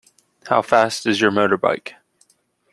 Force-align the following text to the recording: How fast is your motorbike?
How 0.47 0.63
fast 0.63 1.05
is 1.05 1.21
your 1.21 1.29
motorbike? 1.29 1.93